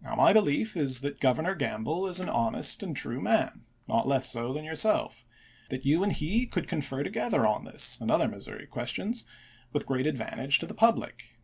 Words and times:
Now, 0.00 0.14
my 0.14 0.32
belief 0.32 0.74
is 0.74 1.00
that 1.00 1.20
Governor 1.20 1.54
Gamble 1.54 2.06
is 2.06 2.18
an 2.18 2.30
honest 2.30 2.82
and 2.82 2.96
true 2.96 3.20
man, 3.20 3.66
not 3.86 4.08
less 4.08 4.26
so 4.30 4.54
than 4.54 4.64
yourself; 4.64 5.26
that 5.68 5.84
you 5.84 6.02
and 6.02 6.14
he 6.14 6.46
could 6.46 6.66
confer 6.66 7.02
together 7.02 7.46
on 7.46 7.66
this, 7.66 7.98
and 8.00 8.10
other 8.10 8.26
Missouri 8.26 8.66
ques 8.68 8.88
tions, 8.88 9.24
with 9.74 9.84
great 9.84 10.06
advantage 10.06 10.58
to 10.60 10.66
the 10.66 10.72
public; 10.72 11.16
that 11.16 11.24
each 11.24 11.40
1863. 11.40 11.42